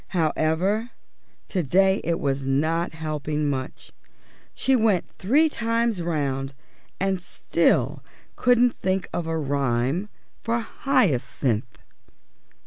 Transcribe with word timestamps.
However, 0.17 0.89
to 1.49 1.61
day 1.61 2.01
it 2.03 2.19
was 2.19 2.41
not 2.43 2.93
helping 2.95 3.47
much; 3.47 3.91
she 4.55 4.75
went 4.75 5.07
three 5.19 5.47
times 5.47 6.01
round 6.01 6.55
and 6.99 7.21
still 7.21 8.03
couldn't 8.35 8.73
think 8.81 9.07
of 9.13 9.27
a 9.27 9.37
rhyme 9.37 10.09
for 10.41 10.57
Hyacinth. 10.57 11.77